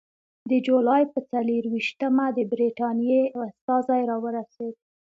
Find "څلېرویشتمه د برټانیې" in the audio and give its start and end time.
1.31-3.21